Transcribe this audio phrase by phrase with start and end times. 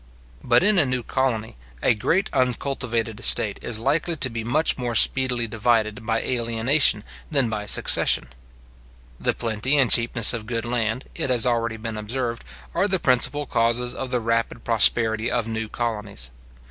[0.43, 4.95] But, in a new colony, a great uncultivated estate is likely to be much more
[4.95, 8.29] speedily divided by alienation than by succession.
[9.19, 12.43] The plenty and cheapness of good land, it has already been observed,
[12.73, 16.31] are the principal causes of the rapid prosperity of new colonies.